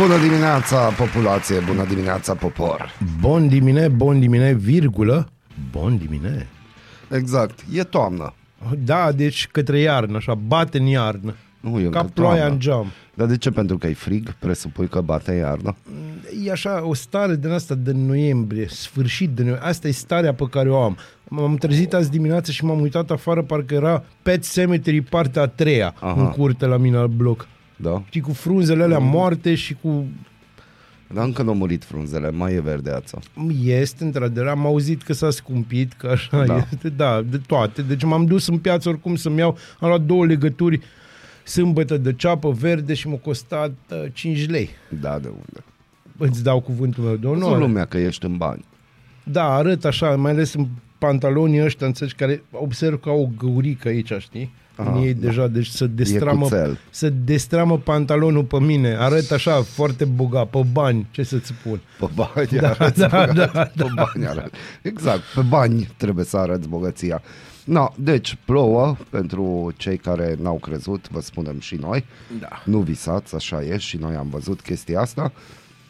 [0.00, 2.92] Bună dimineața, populație, bună dimineața, popor.
[3.20, 5.28] Bon dimine, bon dimine, virgulă,
[5.70, 6.46] bon dimine.
[7.10, 8.34] Exact, e toamnă.
[8.84, 11.34] Da, deci către iarnă, așa, bate în iarnă.
[11.60, 12.52] Nu e Ca încă ploaia toamnă.
[12.54, 12.86] în geam.
[13.14, 13.50] Dar de ce?
[13.50, 14.34] Pentru că e frig?
[14.38, 15.76] Presupui că bate iarnă?
[16.44, 19.68] E așa o stare din asta de noiembrie, sfârșit de noiembrie.
[19.68, 20.96] Asta e starea pe care o am.
[21.28, 25.94] M-am trezit azi dimineață și m-am uitat afară, parcă era Pet Cemetery partea a treia
[26.00, 26.20] Aha.
[26.20, 27.48] în curte la mine al bloc.
[27.76, 28.02] Da?
[28.10, 30.06] Și cu frunzele alea moarte și cu...
[31.14, 33.18] Dar încă nu au murit frunzele, mai e verdeața.
[33.64, 36.56] Este, într-adevăr, am auzit că s-a scumpit, că așa Da.
[36.72, 37.82] este, da, de toate.
[37.82, 40.80] Deci m-am dus în piață oricum să-mi iau, am luat două legături
[41.44, 44.68] sâmbătă de ceapă verde și m-a costat uh, 5 lei.
[45.00, 45.64] Da, de unde?
[46.18, 47.58] Îți dau cuvântul meu de Nu onoare.
[47.58, 48.64] lumea că ești în bani.
[49.24, 50.66] Da, arăt așa, mai ales în
[50.98, 54.52] pantalonii ăștia, înțelegi, care observ că au o găurică aici, știi?
[54.76, 55.26] Aha, în ei da.
[55.26, 56.78] deja, deci să destramă, cuțel.
[56.90, 58.96] să destramă pantalonul pe mine.
[58.98, 61.80] Arăt așa, foarte bogat, pe bani, ce să-ți spun.
[61.98, 63.34] Pe bani Da, arăți da, bogat.
[63.54, 64.50] da, Pe bani arăți.
[64.82, 67.22] Exact, pe bani trebuie să arăți bogăția.
[67.64, 72.04] No, deci plouă pentru cei care n-au crezut, vă spunem și noi.
[72.40, 72.48] Da.
[72.64, 75.32] Nu visați, așa e și noi am văzut chestia asta.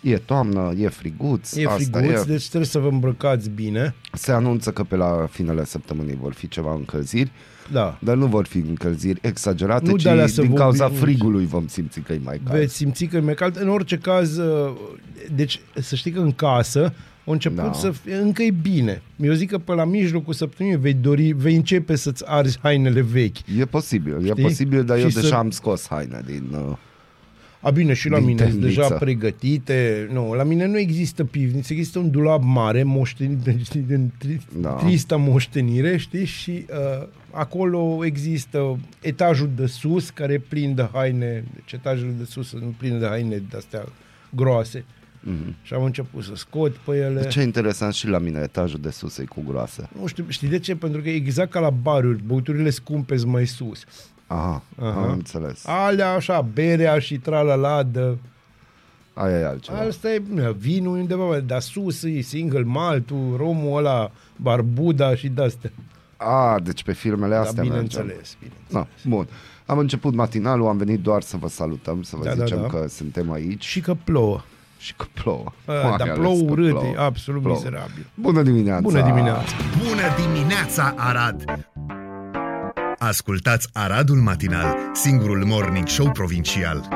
[0.00, 2.24] E toamnă, e friguț, E asta friguț, e.
[2.26, 3.94] deci trebuie să vă îmbrăcați bine.
[4.12, 7.30] Se anunță că pe la finele săptămânii vor fi ceva încălziri,
[7.72, 7.98] Da.
[8.00, 11.12] dar nu vor fi încălziri exagerate, Nu ci de-alea să din vă cauza obișnuiți.
[11.16, 12.58] frigului vom simți că e mai cald.
[12.58, 13.56] Veți simți că e mai cald.
[13.60, 14.72] În orice caz, uh,
[15.34, 16.92] deci să știi că în casă
[17.26, 17.72] a început Da.
[17.72, 19.02] să fie, încă e bine.
[19.16, 23.36] Eu zic că pe la mijlocul săptămânii vei dori, vei începe să-ți arzi hainele vechi.
[23.58, 24.42] E posibil, e Știi?
[24.42, 26.42] posibil, dar eu Și deja să- am scos haine din...
[26.52, 26.76] Uh,
[27.66, 28.80] A, bine, și la Din mine sunt temniță.
[28.80, 30.08] deja pregătite.
[30.12, 34.68] Nu, la mine nu există pivniță, există un dulap mare, moștenit, știi, din tri, Da.
[34.68, 34.74] da.
[34.74, 36.50] trista moștenire, știi, și
[37.00, 42.48] uh, acolo există etajul de sus care e plin de haine, deci etajul de sus
[42.48, 43.84] sunt pline de haine de-astea
[44.30, 44.84] groase.
[45.20, 45.54] Mhm.
[45.62, 47.26] Și am început să scot pe ele.
[47.28, 49.88] ce interesant și la mine, etajul de sus e cu groase.
[50.00, 50.76] Nu știu, știi de ce?
[50.76, 53.84] Pentru că e exact ca la baruri, băuturile scumpe sunt mai sus.
[54.26, 55.00] Aha, Aha.
[55.02, 55.66] am înțeles.
[55.66, 58.16] Alea așa, berea și tralala de...
[59.14, 59.78] Aia e altceva.
[59.78, 65.28] Asta e na, vinul undeva, mai- dar sus e single maltul, romul ăla, barbuda și
[65.28, 65.70] de-astea.
[66.16, 67.72] A, deci pe filmele Da, astea mergem.
[67.72, 68.72] bineînțeles, bineînțeles.
[68.72, 69.26] Na, bun.
[69.66, 72.66] Am început matinalul, am venit doar să vă salutăm, să vă Da, da, zicem da.
[72.66, 74.42] că suntem aici Și că plouă.
[74.78, 75.52] și că plouă.
[75.66, 76.84] A, Mai dar ales plouă că urât, plouă.
[76.84, 77.56] e absolut Plouă.
[77.56, 78.06] mizerabil.
[78.14, 78.80] Bună dimineața!
[78.80, 79.54] Bună dimineața!
[79.88, 81.44] Bună dimineața, Arad!
[83.06, 86.88] Ascultați Aradul Matinal, singurul morning show provincial.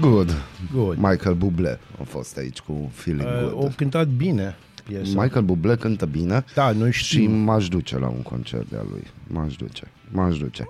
[0.00, 0.34] Good.
[0.72, 0.96] Good.
[0.98, 3.64] Michael Bublé a fost aici cu Feeling Uh, Good.
[3.64, 5.22] o cântat bine piesa.
[5.22, 7.30] Michael Bublé cântă bine Da, noi și știm.
[7.32, 9.06] m-aș duce la un concert de-a lui.
[9.26, 9.90] M-aș duce.
[10.12, 10.68] M-aș duce.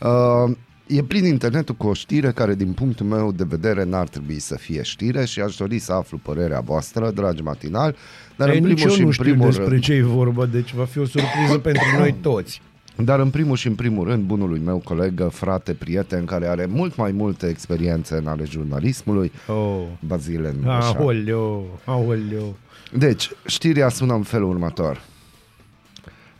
[0.00, 0.56] Uh,
[0.86, 4.56] e plin internetul cu o știre care, din punctul meu de vedere, n-ar trebui să
[4.56, 7.96] fie știre și aș dori să aflu părerea voastră, dragi matinal,
[8.36, 10.02] dar Ei, în nici primul eu și nu în știu primul despre rând, ce e
[10.02, 12.60] vorba, deci va fi o surpriză pentru noi toți.
[12.96, 16.96] dar în primul și în primul rând, bunului meu coleg, frate, prieten, care are mult
[16.96, 19.82] mai multe experiențe în ale jurnalismului, Oh.
[20.06, 20.96] Bazile Mureșan.
[20.96, 22.56] Aoleo, aoleo.
[22.96, 25.02] Deci, știrea sună în felul următor.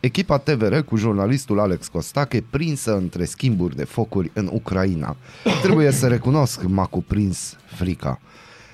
[0.04, 5.16] Echipa TVR cu jurnalistul Alex Costache prinsă între schimburi de focuri în Ucraina.
[5.62, 8.20] Trebuie să recunosc, m-a cuprins frica.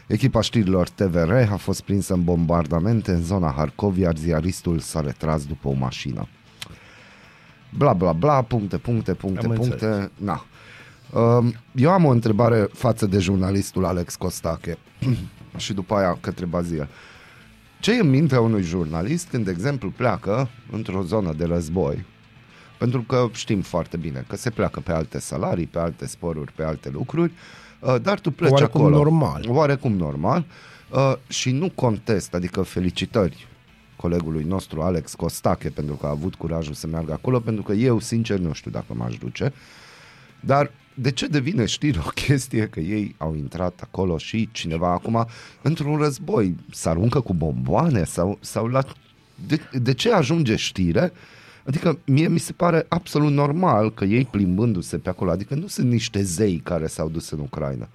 [0.06, 5.44] Echipa știrilor TVR a fost prinsă în bombardamente în zona Harkov, iar ziaristul s-a retras
[5.44, 6.28] după o mașină.
[7.76, 9.72] Bla bla bla, puncte, puncte, puncte, Am puncte.
[9.72, 10.10] înțeles.
[10.16, 10.44] Na.
[11.20, 14.78] Um, Eu am o întrebare față de jurnalistul Alex Costache
[15.56, 16.88] și după aia către Bazil.
[17.80, 22.04] Ce e în mintea unui jurnalist când, de exemplu, pleacă într-o zonă de război?
[22.78, 26.62] Pentru că știm foarte bine că se pleacă pe alte salarii, pe alte sporuri, pe
[26.62, 27.32] alte lucruri,
[27.80, 28.96] uh, dar tu pleci Oarecum acolo.
[28.96, 29.44] normal.
[29.48, 30.44] Oarecum normal.
[30.90, 33.46] uh, Și nu contest, adică felicitări
[33.96, 38.00] colegului nostru Alex Costache pentru că a avut curajul să meargă acolo, pentru că eu,
[38.00, 39.52] sincer, nu știu dacă m-aș duce.
[40.40, 45.26] Dar de ce devine știre o chestie că ei au intrat acolo și cineva acum
[45.62, 48.84] într-un război se aruncă cu bomboane sau, sau la...
[49.46, 51.12] De, de ce ajunge știre?
[51.66, 55.90] Adică mie mi se pare absolut normal că ei plimbându-se pe acolo, adică nu sunt
[55.90, 57.88] niște zei care s-au dus în Ucraina.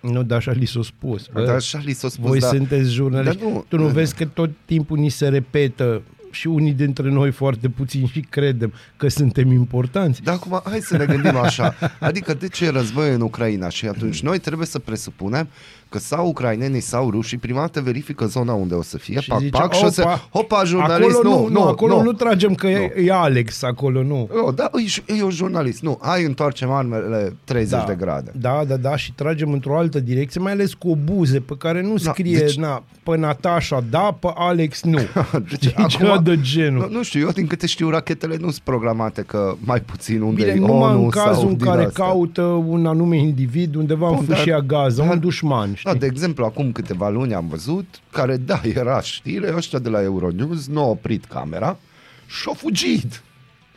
[0.00, 1.26] Nu, dar așa li s-a spus.
[1.32, 2.46] Bă, Dar așa li s-a spus, voi da.
[2.46, 3.38] sunteți jurnaliști.
[3.42, 6.02] Dar nu- tu nu vezi că tot timpul ni se repetă
[6.36, 10.22] și unii dintre noi foarte puțin și credem că suntem importanți.
[10.22, 11.74] Dar acum, hai să ne gândim așa.
[12.00, 13.68] Adică de ce e război în Ucraina?
[13.68, 15.48] Și atunci noi trebuie să presupunem
[15.88, 19.38] că sau ucrainenii sau rușii prima dată verifică zona unde o să fie, Și pac,
[19.38, 22.54] zice, pac, și o să, "Opa, hopa, jurnalist, acolo nu, nu, acolo nu, nu tragem
[22.54, 23.02] că e, Nu.
[23.02, 24.28] e Alex acolo, nu.
[24.46, 24.70] Oh, da,
[25.06, 25.82] e, e un jurnalist.
[25.82, 28.30] Nu, hai întoarcem armele 30 de grade.
[28.40, 31.94] Da, da, da, și tragem într-o altă direcție, mai ales cu obuze pe care nu
[32.02, 34.98] Da, scrie, deci- na, pe Natasha da, pe Alex nu.
[35.50, 36.88] Deci, Deci, acum, de genul.
[36.90, 40.42] Nu, nu știu, eu din câte știu, rachetele nu sunt programate că mai puțin unde
[40.42, 42.04] Bine, e numai ONU în cazul sau în din care astea.
[42.04, 45.85] caută un anume individ undeva în Bun, dar- fâșia Gaza, dar- un dușman, știi?
[45.92, 50.02] Da, de exemplu, acum câteva luni am văzut, care, da, era știre, ăștia de la
[50.02, 51.78] Euronews nu au oprit camera
[52.26, 53.22] și au fugit.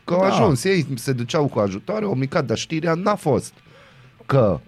[0.04, 0.26] Că au Da.
[0.28, 3.54] ajuns, ei se duceau cu ajutoare, au micat, dar știrea n-a fost
[4.26, 4.60] că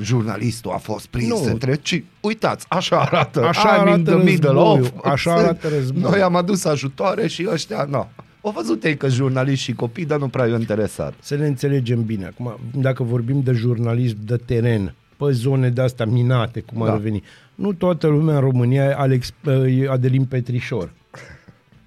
[0.00, 1.50] jurnalistul a fost prins Nu.
[1.50, 1.74] între...
[1.76, 3.44] Ci, uitați, așa arată.
[3.44, 5.04] Așa I'm in arată the middle războiul, of.
[5.04, 6.10] așa arată războiul.
[6.10, 8.08] Noi am adus ajutoare și ăștia, nu.
[8.42, 11.14] Au văzut ei că jurnaliști și copii, dar nu prea i-au interesat.
[11.20, 12.26] Să ne înțelegem bine.
[12.26, 16.92] Acum, dacă vorbim de jurnalism de teren, pe zone de astea minate, cum Da.
[16.92, 17.22] ar veni,
[17.54, 19.32] nu toată lumea în România e Alex,
[19.68, 20.92] e Adelin Petrișor.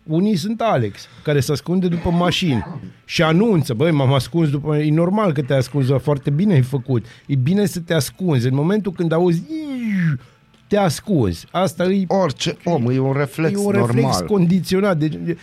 [0.03, 2.65] Unii sunt Alex, care se ascunde după mașini
[3.05, 4.77] și anunță, băi, m-am ascuns după...
[4.77, 7.05] E normal că te-ai ascuns, dar foarte bine ai făcut.
[7.25, 8.47] E bine să te ascunzi.
[8.47, 10.19] În momentul când auzi, "Iii",
[10.67, 11.45] te ascunzi.
[11.51, 13.85] Asta e Orice om, e un reflex e un normal.
[13.85, 14.97] reflex condiționat.
[14.97, 15.37] Deci, e,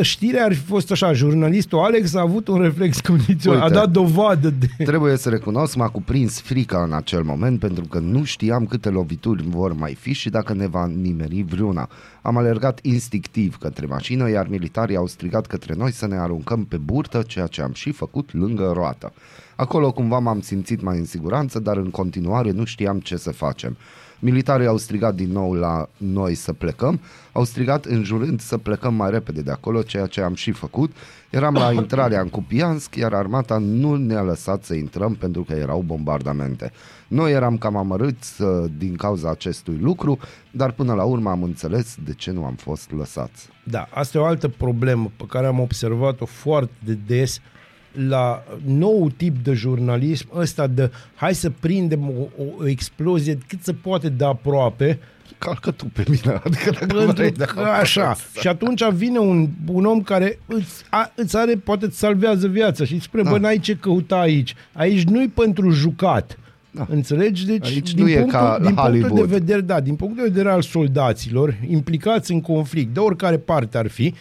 [0.00, 3.74] știrea ar fi fost așa, jurnalistul Alex a avut un reflex condiționat, Uite.
[3.74, 4.84] a dat dovadă de...
[4.84, 9.42] Trebuie să recunosc, m-a cuprins frica în acel moment pentru că nu știam câte lovituri
[9.48, 11.88] vor mai fi și dacă ne va nimeri vreuna.
[12.22, 16.76] Am alergat instinctiv către mașină, iar militarii au strigat către noi să ne aruncăm pe
[16.76, 19.12] burtă, ceea ce am și făcut lângă roată.
[19.56, 23.76] Acolo cumva m-am simțit mai în siguranță, dar în continuare nu știam ce să facem.
[24.18, 27.00] Militarii au strigat din nou la noi să plecăm,
[27.32, 30.96] au strigat înjurând să plecăm mai repede de acolo, ceea ce am și făcut.
[31.30, 35.82] Eram la intrarea în Cupiansk, iar armata nu ne-a lăsat să intrăm pentru că erau
[35.86, 36.72] bombardamente.
[37.08, 40.18] Noi eram cam amărâți uh, din cauza acestui lucru,
[40.50, 43.48] dar până la urmă am înțeles de ce nu am fost lăsați.
[43.64, 47.40] Da, asta e o altă problemă pe care am observat-o foarte de des
[47.92, 53.72] la nou tip de jurnalism, ăsta de hai să prindem o, o explozie cât se
[53.72, 54.98] poate de aproape,
[55.38, 58.16] Calcă tu pe mine, adică dacă pentru vrei, că da, așa.
[58.40, 62.84] Și atunci vine un, un om care îți, a, îți are, poate îți salvează viața
[62.84, 63.30] și îți spune, da.
[63.30, 64.54] bă, n-ai ce căuta aici.
[64.72, 66.38] Aici nu-i pentru jucat.
[66.70, 66.86] Da.
[66.90, 67.46] Înțelegi?
[67.46, 69.28] Deci, Aici din nu e punctul, ca la din punctul de Hollywood.
[69.28, 73.86] vedere, da, din punctul de vedere al soldaților implicați în conflict, de oricare parte ar
[73.86, 74.14] fi,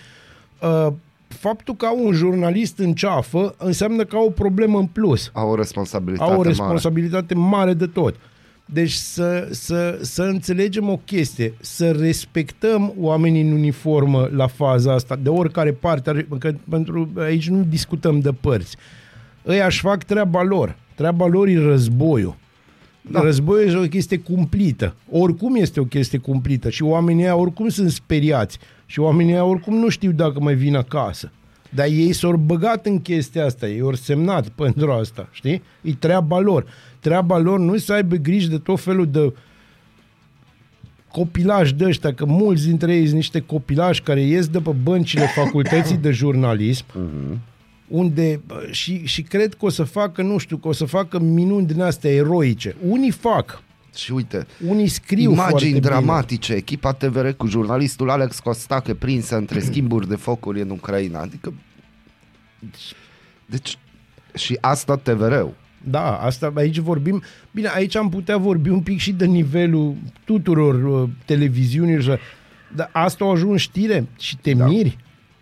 [0.62, 0.88] uh,
[1.28, 5.50] faptul că au un jurnalist în ceafă înseamnă că au o problemă în plus Au
[5.50, 6.50] o responsabilitate au o mare.
[6.50, 7.50] responsabilitate mare.
[7.56, 8.16] mare de tot.
[8.66, 15.16] Deci să, să, să înțelegem o chestie, să respectăm oamenii în uniformă la faza asta,
[15.16, 18.78] de oricare parte, ar- că pentru aici nu discutăm de părți.
[19.46, 20.76] Ei aș fac treaba lor.
[20.96, 22.36] Treaba lor e războiul.
[23.12, 23.22] Da.
[23.22, 24.96] Războiul este o chestie cumplită.
[25.12, 29.76] Oricum este o chestie cumplită și oamenii ăia oricum sunt speriați și oamenii ăia oricum
[29.76, 31.32] nu știu dacă mai vin acasă.
[31.70, 35.62] Dar ei s-au băgat în chestia asta, ei au semnat pentru asta, știi?
[35.82, 36.66] E treaba lor.
[37.00, 39.34] Treaba lor nu e să aibă grijă de tot felul de
[41.12, 45.26] copilași de ăștia, că mulți dintre ei sunt niște copilași care ies de pe băncile
[45.36, 46.86] facultății de jurnalism,
[47.88, 51.20] unde bă, și, și cred că o să facă, nu știu, că o să facă
[51.20, 52.76] minuni din astea eroice.
[52.88, 53.62] Unii fac,
[53.96, 55.86] Și uite, unii scriu foarte imagini bine.
[55.90, 61.20] dramatice, echipa TVR cu jurnalistul Alex Costache prinsă între schimburi de focuri în Ucraina.
[61.22, 61.54] Adică,
[63.46, 63.78] deci,
[64.36, 65.54] și asta TVR-ul.
[65.84, 67.22] Da, asta aici vorbim.
[67.52, 72.02] Bine, aici am putea vorbi un pic și de nivelul tuturor uh, televiziunilor.
[72.02, 72.24] și-
[72.76, 74.66] Dar asta au ajuns știre și te Da.
[74.68, 74.98] miri.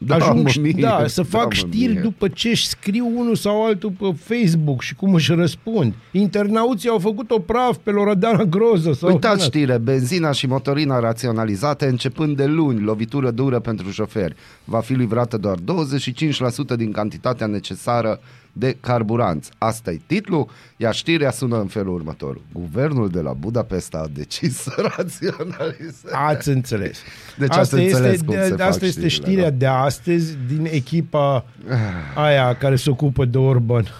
[0.06, 2.02] Da, Ajung, mă ș- mir, da, să da, fac mă știri mir.
[2.02, 5.94] după ce își scriu unul sau altul pe Facebook și cum își răspund.
[6.12, 8.94] Internauții au făcut o praf pe Loredana Groză.
[8.94, 14.36] Sau Uitați știre, benzina și motorina raționalizate începând de luni, lovitură dură pentru șoferi.
[14.64, 18.20] Va fi livrată doar 25% din cantitatea necesară
[18.58, 19.52] de carburanți.
[19.58, 22.42] Asta e titlul, iar știrea sună în felul următor.
[22.54, 26.10] Guvernul de la Budapesta a decis să raționalizeze.
[26.12, 26.98] Ați înțeles.
[27.38, 29.56] Deci asta ați înțeles este, cum de, se de, fac asta este știrile, știrea da.
[29.58, 31.46] de astăzi din echipa
[32.16, 33.86] aia care se ocupă de Orban.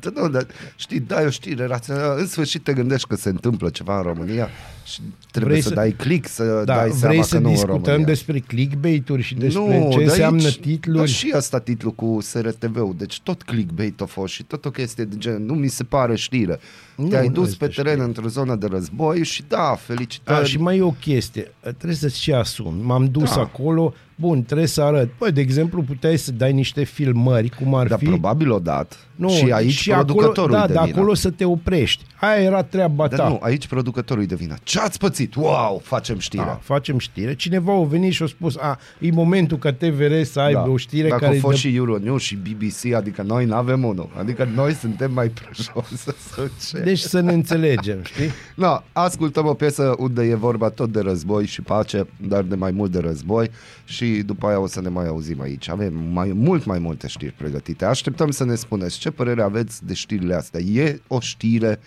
[0.00, 3.68] Da, nu, dar știi, dai o știre rațională, în sfârșit te gândești că se întâmplă
[3.68, 4.48] ceva în România
[4.88, 7.46] și trebuie Vrei să, să- dai click să Da, dai seama vrei să că nu
[7.48, 8.06] în discutăm România.
[8.06, 10.98] despre clickbait-uri și despre nu, ce de înseamnă aici, titluri?
[10.98, 15.16] Da, și asta titlul cu SRTV-ul, deci tot clickbait Beitofo și tot o chestie de
[15.18, 16.58] gen, nu mi se pare știre.
[16.98, 18.06] Nu, Te-ai nu dus este pe teren știre.
[18.06, 20.38] într-o zonă de război și da, felicitări.
[20.38, 22.82] Da, și mai e o chestie, trebuie să-ți și asumi.
[22.82, 23.40] M-am dus Da.
[23.40, 25.08] acolo, bun, trebuie să arăt.
[25.18, 28.04] Băi, de exemplu, puteai să dai niște filmări, cum ar Dar fi...
[28.04, 28.96] probabil o dat.
[29.16, 30.98] Nu, și aici și producătorul acolo, de Da, de vină.
[30.98, 32.04] acolo să te oprești.
[32.20, 33.28] Aia era treaba Dar ta.
[33.28, 34.54] nu, aici producătorul de vină.
[34.62, 35.34] Ce ați pățit?
[35.34, 36.42] Wow, facem știre.
[36.44, 37.34] Da, facem știre.
[37.34, 41.02] Cineva a venit și a spus, a, e momentul ca TVR să aibă o știre
[41.02, 41.08] Da.
[41.08, 41.36] Dacă care...
[41.36, 44.08] a fost dă- și Euronews și BBC, adică noi nu avem unul.
[44.18, 46.14] Adică noi suntem mai prăjoși să
[46.56, 48.30] se Deci să ne înțelegem, știi?
[48.64, 52.70] No, ascultăm o piesă unde e vorba tot de război și pace, dar de mai
[52.70, 53.50] mult de război
[53.84, 55.68] și după aia o să ne mai auzim aici.
[55.68, 57.84] Avem mai, mult mai multe știri pregătite.
[57.84, 60.60] Așteptăm să ne spuneți ce părere aveți de știrile astea.
[60.60, 61.80] E o știre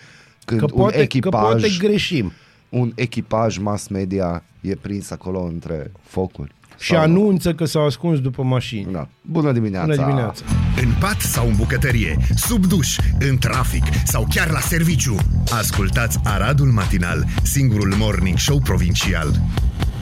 [0.46, 2.32] când Că un poate, că echipaj, poate greșim.
[2.70, 6.52] un echipaj mass media e prins acolo între focuri.
[6.82, 7.20] Și Sau nu?
[7.20, 8.92] anunță că s-au ascuns după mașini.
[8.92, 9.08] Da.
[9.22, 9.86] Bună dimineața!
[9.86, 10.44] Bună dimineața!
[10.82, 15.16] În pat sau în bucătărie, sub duș, în trafic sau chiar la serviciu.
[15.52, 19.32] Ascultați Aradul Matinal, singurul morning show provincial.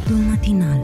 [0.06, 0.82] Aradul matinal.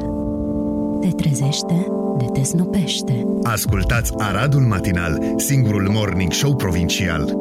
[1.01, 1.87] Te trezește,
[2.17, 3.23] de te snopește.
[3.43, 7.33] Ascultați Aradul Matinal, singurul morning show provincial.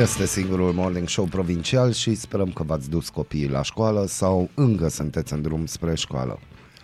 [0.00, 4.88] Este singurul morning show provincial și sperăm că v-ați dus copiii la școală sau încă
[4.88, 6.38] sunteți în drum spre școală.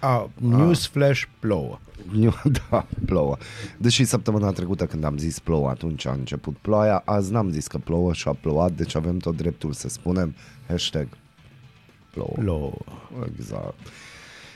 [0.05, 1.79] A, news flash plouă.
[2.13, 2.35] Nu,
[2.71, 3.37] da, plouă.
[3.77, 7.79] Deși săptămâna trecută când am zis plouă, atunci a început ploaia, azi n-am zis că
[7.79, 10.35] plouă și a plouat, deci avem tot dreptul să spunem
[10.69, 11.09] hashtag
[12.11, 12.33] plouă.
[12.35, 12.73] Plouă.
[13.37, 13.75] Exact.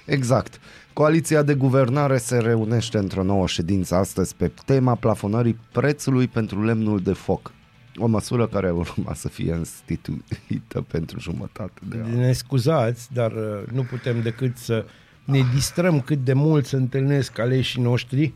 [0.06, 0.60] Exact.
[0.92, 7.00] Coaliția de guvernare se reunește într-o nouă ședință astăzi pe tema plafonării prețului pentru lemnul
[7.00, 7.52] de foc.
[7.96, 12.16] O măsură care urma să fie instituită pentru jumătate de an.
[12.16, 14.84] Ne scuzați, dar uh, nu putem decât să
[15.30, 18.34] ne distrăm cât de mult se întâlnesc aleșii noștri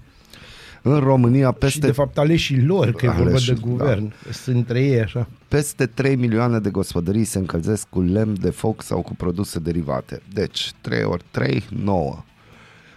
[0.83, 4.13] În România și peste de fapt aleșii lor, că e vorba Aleșii, de guvern.
[4.31, 5.29] Sunt între ei așa.
[5.49, 10.23] Peste 3 milioane de gospodării se încălzesc cu lemn de foc sau cu produse derivate.
[10.33, 12.23] Deci 3 ori 3, 9.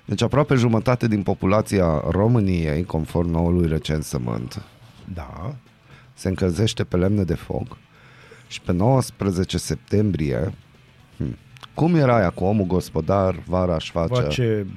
[0.05, 4.61] Deci aproape jumătate din populația României, conform noului recensământ,
[5.13, 5.55] Da.
[6.13, 7.77] se încălzește pe lemne de foc
[8.47, 10.53] și pe 19 septembrie hm,
[11.75, 14.21] cum era aia cu omul gospodar, vara își face...
[14.21, 14.67] Face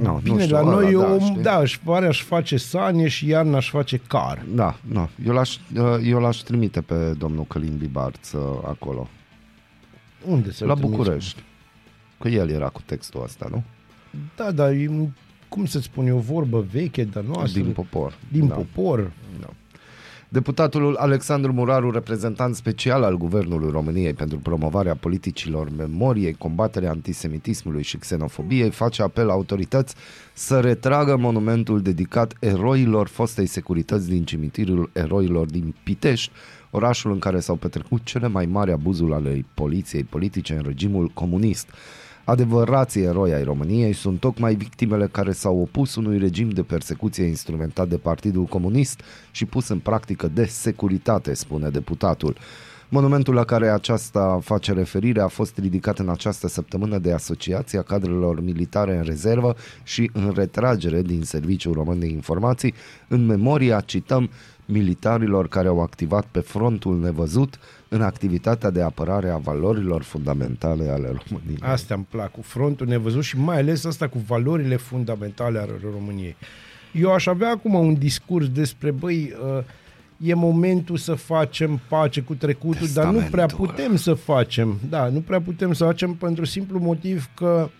[0.00, 1.42] no, bine, știu, la ăla, noi da, om, știi?
[1.42, 4.44] da, își varea își face sanie și iarna își face car.
[4.54, 5.08] Da, nu.
[5.26, 5.56] Eu l-aș,
[6.04, 9.08] eu l-aș trimite pe domnul Călin Bibarț uh, acolo.
[10.26, 11.42] Unde să la București.
[12.18, 13.62] Că el era cu textul ăsta, nu?
[14.36, 15.12] Da, dar e, un-
[15.48, 17.62] cum să spun, e o vorbă veche, dar noastră.
[17.62, 18.18] Din popor.
[18.32, 18.54] din da.
[18.54, 19.12] popor.
[20.30, 27.96] Deputatul Alexandru Muraru, reprezentant special al Guvernului României pentru promovarea politicilor memoriei, combaterea antisemitismului și
[27.96, 29.94] xenofobiei, face apel la autorități
[30.32, 36.30] să retragă monumentul dedicat eroilor fostei securități din cimitirul eroilor din Pitești,
[36.70, 41.68] orașul în care s-au petrecut cele mai mari abuzuri ale poliției politice în regimul comunist.
[42.28, 47.88] Adevărații eroi ai României sunt tocmai victimele care s-au opus unui regim de persecuție instrumentat
[47.88, 52.36] de Partidul Comunist și pus în practică de securitate, spune deputatul.
[52.88, 58.40] Monumentul la care aceasta face referire a fost ridicat în această săptămână de Asociația Cadrelor
[58.40, 62.74] Militare în Rezervă și în retragere din Serviciul Român de Informații,
[63.08, 64.30] în memoria, cităm,
[64.64, 71.06] militarilor care au activat pe frontul nevăzut în activitatea de apărare a valorilor fundamentale ale
[71.06, 71.58] României.
[71.60, 76.36] Astea îmi plac, cu frontul nevăzut și mai ales asta cu valorile fundamentale ale României.
[76.92, 79.64] Eu aș avea acum un discurs despre, băi, uh,
[80.22, 83.66] e momentul să facem pace cu trecutul, dar nu prea Testamentul.
[83.66, 84.78] putem să facem.
[84.88, 87.70] Da, nu prea putem să facem pentru simplu motiv că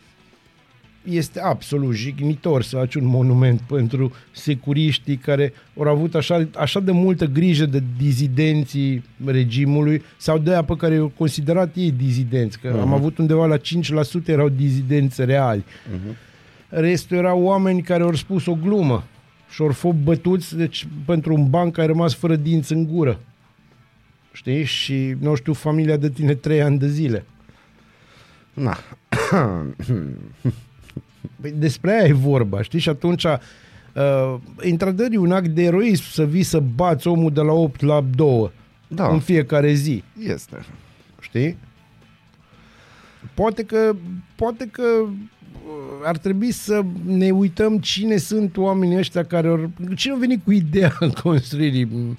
[1.10, 6.90] este absolut jignitor să faci un monument pentru securiștii care au avut așa, așa de
[6.90, 12.68] multă grijă de dizidenții regimului sau de aia pe care au considerat ei dizidenți, că
[12.68, 12.80] uh-huh.
[12.80, 13.60] am avut undeva la 5%
[14.26, 15.64] erau dizidenți reali.
[15.64, 16.16] Uh-huh.
[16.68, 19.04] Restul erau oameni care au spus o glumă
[19.50, 23.20] și au fost bătuți deci, pentru un banc care a rămas fără dinți în gură.
[24.32, 24.64] Știi?
[24.64, 27.24] Și, nu știu, familia de tine trei ani de zile.
[28.54, 28.78] Na.
[31.40, 32.78] Păi despre aia e vorba, știi?
[32.78, 37.40] Și atunci, uh, într-adevăr, e un act de eroism să vii să bați omul de
[37.40, 38.50] la 8 la 2
[38.88, 39.08] Da.
[39.08, 40.64] în fiecare zi, Este.
[41.20, 41.56] știi?
[43.34, 43.94] Poate că,
[44.36, 45.08] poate că uh,
[46.04, 50.50] ar trebui să ne uităm cine sunt oamenii ăștia care or, cine a venit cu
[50.52, 50.92] ideea
[51.22, 52.16] construirii m,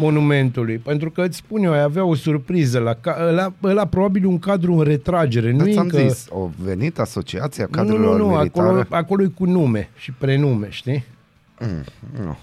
[0.00, 0.76] monumentului.
[0.78, 2.78] Pentru că îți spun eu, ai avea o surpriză.
[2.78, 5.50] La, ca- ăla, ăla probabil un cadru în retragere.
[5.52, 6.08] Nu Nu e ți-am încă...
[6.08, 8.68] zis, o venit asociația Nu, nu, cadrelor nu, militare.
[8.68, 11.04] acolo, acolo e cu nume și prenume, știi?
[12.24, 12.36] Nu.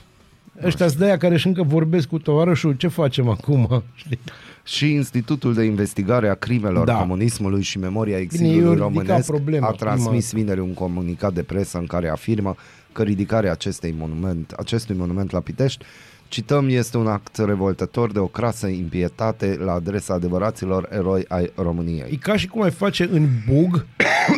[0.63, 3.83] Ăștia sunt de aia care și încă vorbesc cu tovarășul, ce facem acum?
[3.95, 4.19] Știi?
[4.63, 6.93] Și Institutul de Investigare a Crimelor Da.
[6.93, 6.99] da.
[6.99, 11.43] Comunismului și Memoria eu Exilului ridica Românesc problema a transmis prima- vineri un comunicat de
[11.43, 12.55] presă în care afirmă
[12.91, 15.85] că ridicarea acestei monument, acestui monument la Pitești
[16.27, 21.51] Cităm, este un act revoltător de o crasă impietate la adresa adevăraților eroi ai E
[21.55, 22.15] României.
[22.21, 23.85] ca și cum ai face în Bug,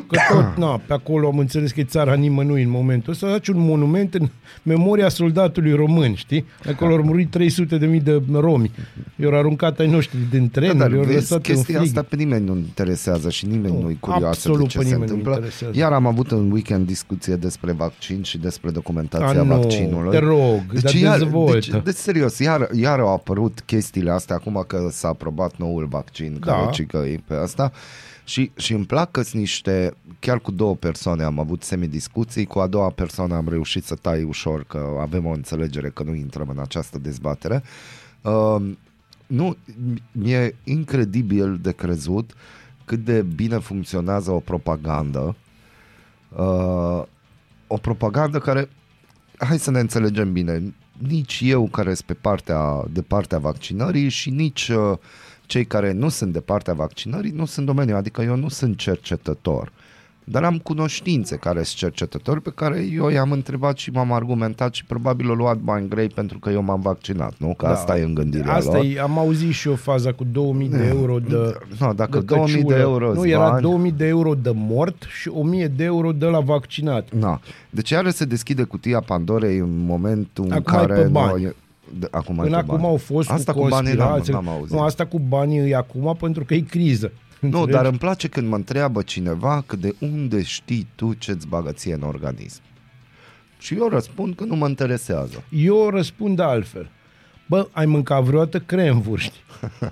[0.07, 3.47] că tot, na, pe acolo am înțeles că e țara nimănui în momentul ăsta, faci
[3.47, 4.27] un monument în
[4.63, 6.45] memoria soldatului român, știi?
[6.69, 8.71] Acolo au murit 300 de mii de romi.
[9.15, 11.87] I-au aruncat ai noștri din Da, tren, dar i-au vezi, lăsat în chestia frig.
[11.89, 14.83] asta pe nimeni nu interesează și nimeni Nu, nu, nu-i curios de absolut ce pe
[14.83, 15.33] se nimeni nu întâmplă.
[15.33, 15.77] interesează.
[15.77, 20.11] Iar am avut în weekend discuție despre vaccin și despre documentația A, nu, vaccinului.
[20.11, 21.53] te rog, dar iar, dezvoltă.
[21.53, 26.37] deci, deci, serios, iar, iar au apărut chestiile astea acum că s-a aprobat noul vaccin,
[26.39, 26.51] Da.
[26.53, 27.71] care ci că e pe asta.
[28.23, 32.59] Și, și îmi plac că sunt niște, chiar cu două persoane am avut semidiscuții, cu
[32.59, 36.49] a doua persoană am reușit să tai ușor, că avem o înțelegere că nu intrăm
[36.49, 37.63] în această dezbatere.
[38.21, 38.71] Uh,
[39.27, 39.57] nu,
[40.11, 42.33] mi-e incredibil de crezut
[42.85, 45.35] cât de bine funcționează o propagandă.
[46.29, 47.03] Uh,
[47.67, 48.69] o propagandă care,
[49.37, 50.73] hai să ne înțelegem bine,
[51.07, 54.97] nici eu care sunt pe partea, de partea vaccinării și nici uh,
[55.45, 59.71] cei care nu sunt de partea vaccinării nu sunt domeniul, adică eu nu sunt cercetător.
[60.31, 64.85] Dar am cunoștințe care sunt cercetători pe care eu i-am întrebat și m-am argumentat și
[64.85, 67.53] probabil au luat bani grei pentru că eu m-am vaccinat, nu?
[67.57, 67.71] Că da.
[67.71, 68.85] asta e în gândirea Asta lor.
[68.95, 71.35] e, am auzit și eu faza cu 2000 de euro de
[71.79, 72.77] No, dacă de 2000 de căciulă.
[72.79, 76.25] euro Nu, îți era bani, 2000 de euro de mort și 1000 de euro de
[76.25, 77.07] la vaccinat.
[77.13, 77.39] Na.
[77.69, 81.41] Deci iară se deschide cutia Pandorei în momentul în Acum e care pe bani.
[81.43, 81.55] noi...
[81.99, 82.87] De, acum e Până pe acum bani.
[82.87, 84.33] au fost Asta cu cu banii n-am, conspirații.
[84.45, 84.75] n-am auzit.
[84.75, 87.11] Nu, asta cu banii e acum pentru că e criză.
[87.39, 87.71] Nu, Înțelegi?
[87.71, 91.93] dar îmi place când mă întreabă cineva că de unde știi tu ce-ți bagă ție
[91.93, 92.61] în organism.
[93.59, 95.43] Și eu răspund că nu mă interesează.
[95.49, 96.89] Eu răspund altfel.
[97.47, 99.33] Bă, ai mâncat vreodată cremvurști?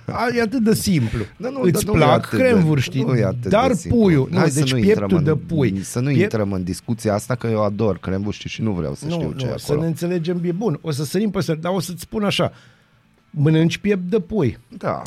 [0.05, 1.19] A, E atât de simplu.
[1.37, 3.73] Da, nu, Îți dar nu e plac atât de- cremvurștii, nu e atât dar de
[3.73, 3.99] simplu.
[3.99, 5.79] puiul, nu, Hai să deci nu pieptul intrăm de în, pui.
[5.83, 9.09] Să nu Piept- intrăm în discuția asta că eu ador crembuști și nu vreau să
[9.09, 9.81] știu nu, ce e nu, să acolo.
[9.81, 10.53] ne înțelegem bine.
[10.53, 12.51] Bun, o să sărim pe dar o să-ți spun așa.
[13.29, 14.57] Mănânci piept de pui.
[14.77, 15.01] Da.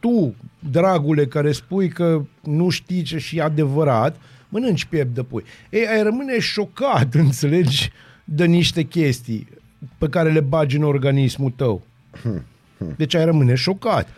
[0.00, 0.34] Tu,
[0.70, 4.16] dragule, care spui că nu știi ce și e adevărat,
[4.48, 5.44] mănânci piept de pui.
[5.70, 7.90] Ei, ai rămâne șocat, înțelegi,
[8.24, 9.48] de niște chestii
[9.98, 11.82] pe care le bagi în organismul tău.
[12.96, 14.08] Deci ai rămâne șocat.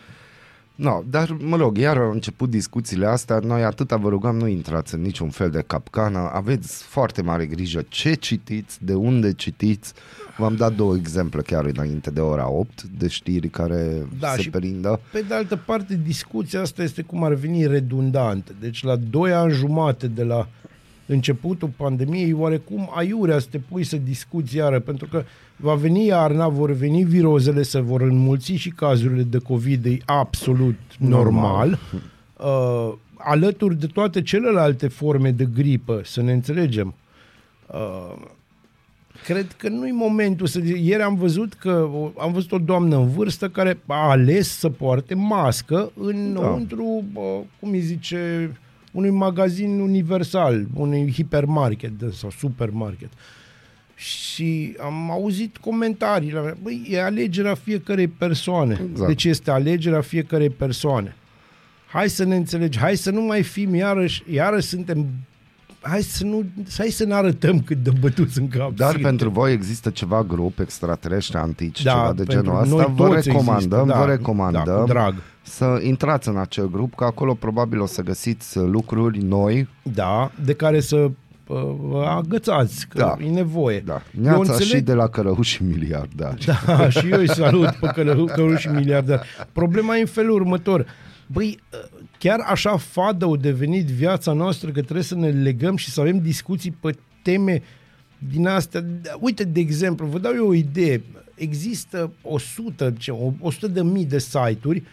[0.75, 4.93] No, dar, mă rog, iar au început discuțiile astea, noi atâta vă rugăm, nu intrați
[4.93, 9.93] în niciun fel de capcană, aveți foarte mare grijă ce citiți, de unde citiți.
[10.41, 14.49] V-am dat două exemple chiar înainte de ora 8 de știri care Da, se și-
[14.49, 14.99] perindă.
[15.11, 18.51] Pe de altă parte, discuția asta este cum ar veni redundantă.
[18.59, 20.47] Deci la 2 ani jumate de la
[21.05, 25.23] începutul pandemiei, oarecum aiurea să te pui să discuți iară, pentru că
[25.55, 30.75] va veni iarna, vor veni virozele, se vor înmulți și cazurile de COVID, e absolut
[30.97, 31.69] normal.
[31.69, 31.79] normal.
[32.89, 36.93] Uh, alături de toate celelalte forme de gripă, să ne înțelegem.
[37.67, 38.13] Uh,
[39.23, 40.59] cred că nu-i momentul să...
[40.63, 44.69] Ieri am văzut că o- am văzut o doamnă în vârstă care a ales să
[44.69, 47.19] poarte mască înăuntru, da.
[47.59, 48.51] cum îi zice,
[48.91, 53.09] unui magazin universal, unui hipermarket de- sau supermarket.
[53.95, 56.57] Și am auzit comentarii la mea.
[56.61, 58.79] Băi, e alegerea fiecarei persoane.
[58.89, 59.07] Exact.
[59.07, 61.15] Deci este alegerea fiecarei persoane.
[61.87, 65.05] Hai să ne înțelegi, hai să nu mai fim iarăși, iarăși suntem
[65.81, 66.43] hai să nu,
[66.77, 68.71] hai să ne arătăm cât de bătuți în cap.
[68.75, 69.09] Dar suntem.
[69.09, 73.07] pentru voi există ceva grup extraterestri antici, Da, ceva de pentru genul noi ăsta, vă
[73.07, 75.13] toți recomandăm, există, da, vă da, recomandăm cu drag.
[75.41, 80.53] să intrați în acel grup, că acolo probabil o să găsiți lucruri noi, Da, de
[80.53, 81.11] care să uh,
[81.81, 83.15] vă agățați, că Da.
[83.25, 83.79] e nevoie.
[83.85, 86.45] da, Eu neața înțeleg- și de la cărăuși miliardari.
[86.65, 89.23] Da, și eu îi salut pe călău- căluși miliardar.
[89.51, 90.85] Problema e în felul următor.
[91.27, 91.59] Băi,
[92.21, 96.19] chiar așa fadă au devenit viața noastră că trebuie să ne legăm și să avem
[96.19, 97.61] discuții pe teme
[98.17, 98.85] din astea.
[99.19, 101.01] Uite, de exemplu, vă dau eu o idee.
[101.35, 104.83] Există 100, ce, 100 de mii de site-uri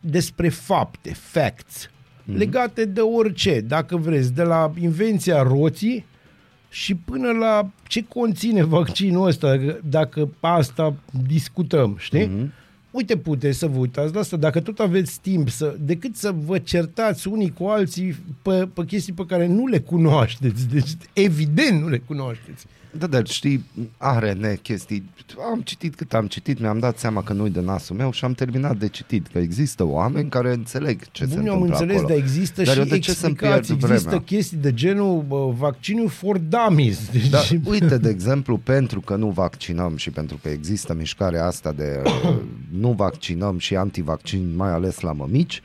[0.00, 2.36] despre fapte, facts, mm-hmm.
[2.36, 6.04] legate de orice, dacă vreți, de la invenția roții
[6.70, 10.94] și până la ce conține vaccinul ăsta, dacă- dacă asta
[11.26, 12.28] discutăm, știi?
[12.28, 12.58] Mm-hmm.
[12.90, 16.58] Uite, puteți să vă uitați la asta, dacă tot aveți timp, să, decât să vă
[16.58, 20.68] certați unii cu alții pe, pe chestii pe care nu le cunoașteți.
[20.68, 22.66] Deci, evident, nu le cunoașteți.
[22.98, 23.64] Da, dar știi,
[23.96, 25.10] are ne chestii.
[25.52, 28.32] Am citit cât am citit, mi-am dat seama că nu-i de nasul meu și am
[28.32, 32.02] terminat de citit, că există oameni care înțeleg ce se Bun, eu am întâmplă înțeles,
[32.02, 32.14] acolo.
[32.14, 34.24] dar există Dar eu și de ce să-mi explicații, pierd există vremea?
[34.24, 37.10] chestii de genul bă, vaccinul for dummies.
[37.12, 41.72] Deci, Da, uite, de exemplu, pentru că nu vaccinăm și pentru că există mișcarea asta
[41.72, 42.34] de uh,
[42.80, 45.60] nu vaccinăm și antivaccin, mai ales la mămici,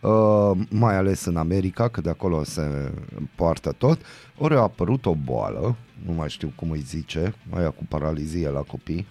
[0.00, 2.92] uh, mai ales în America, că de acolo se
[3.34, 4.00] poartă tot,
[4.38, 5.76] ori a apărut o boală,
[6.06, 9.06] nu mai știu cum îi zice, aia cu paralizie la copii,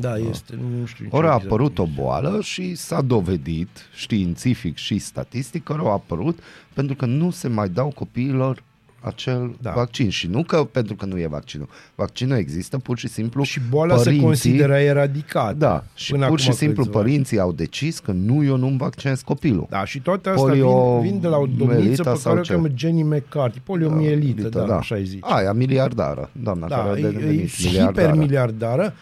[0.00, 1.04] da, este, nu știu.
[1.04, 1.44] ce ori a exact.
[1.44, 6.38] apărut o boală și s-a dovedit, științific și statistic, că ori a apărut
[6.74, 8.62] pentru că nu se mai dau copiilor
[9.00, 9.70] acel Da.
[9.70, 9.72] da.
[9.76, 10.08] vaccin.
[10.10, 11.68] Și nu că pentru că nu e vaccinul.
[11.94, 13.42] Vaccinul există pur și simplu.
[13.42, 15.54] Și boala se consideră eradicată.
[15.58, 17.08] Da, și până pur și acum simplu câțiva ani.
[17.08, 19.66] părinții au decis că nu, eu nu-mi vaccinez copilul.
[19.70, 22.38] Da, și toate astea Polio- vin, vin de la o domniță melita pe sau care
[22.38, 22.52] o ce?
[22.52, 23.60] cheamă Jenny McCarthy.
[23.60, 24.76] Poliomielită, da, da.
[24.76, 25.20] așa îi zice.
[25.20, 28.06] Aia, miliardară, doamna da, care a e, e devenit miliardară.
[28.06, 28.94] hipermiliardară.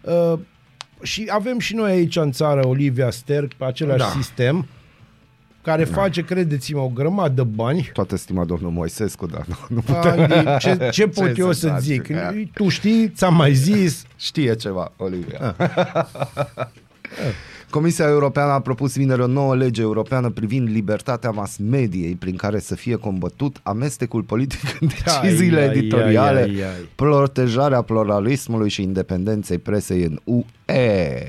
[0.00, 0.38] Uh,
[1.02, 4.12] și avem și noi aici în țară Olivia Sterk pe același Da.
[4.20, 4.66] sistem
[5.64, 7.90] care face, credeți-mă, o grămadă de bani.
[7.92, 9.56] Toată stima domnul Moisescu, dar nu,
[9.88, 12.14] nu Andy, ce, ce pot Ce eu să senzație, zic?
[12.16, 12.30] da.
[12.54, 14.02] Tu știi, ți-am mai zis.
[14.16, 15.54] știe ceva, Olivia.
[15.58, 16.06] Ah.
[17.70, 22.58] Comisia Europeană a propus vineri o nouă lege europeană privind libertatea mass mediei, prin care
[22.58, 26.88] să fie combătut amestecul politic în deciziile Ai, ai, editoriale, ai, ai, ai.
[26.94, 31.22] protejarea pluralismului și independenței presei în UE.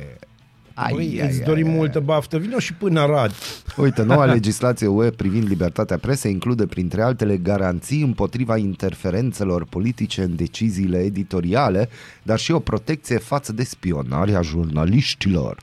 [0.77, 1.73] Ai, Băi, ai, îți ai, dorim ai.
[1.75, 2.37] multă baftă.
[2.37, 3.31] Vino și până Arad.
[3.77, 10.35] Uite, noua legislație UE privind libertatea presei include, printre altele, garanții împotriva interferențelor politice în
[10.35, 11.89] deciziile editoriale,
[12.23, 15.57] dar și o protecție față de spionarea jurnaliștilor.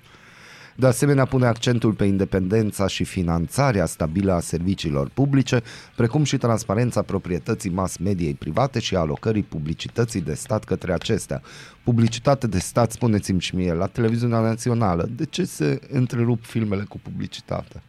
[0.76, 5.62] De asemenea, pune accentul pe independența și finanțarea stabilă a serviciilor publice,
[5.96, 11.42] precum și transparența proprietății mass mediei private și a alocării publicității de stat către acestea.
[11.84, 16.98] Publicitate de stat, spuneți-mi și mie, la televiziunea națională, de ce se întrerup filmele cu
[16.98, 17.82] publicitate?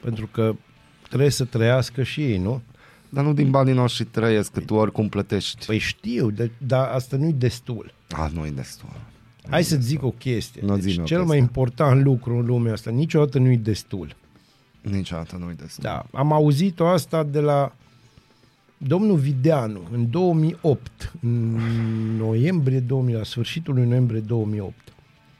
[0.00, 0.54] Pentru că
[1.08, 2.62] trebuie să trăiască și ei, nu?
[3.08, 5.66] Dar nu din banii noștri trăiesc, că tu oricum plătești.
[5.66, 7.94] Păi știu, de, dar asta nu-i destul.
[8.10, 8.88] A, nu e destul.
[9.50, 10.62] Hai să zic o chestie.
[10.64, 11.26] Nu deci zi-mi o cel chestie.
[11.26, 14.16] mai important lucru în lumea asta, niciodată nu-i destul.
[14.80, 15.82] Niciodată nu e destul.
[15.82, 17.72] Da, am auzit-o asta de la
[18.76, 21.56] domnul Videanu în 2008, în
[22.16, 24.74] noiembrie 2000, la sfârșitul lui noiembrie 2008,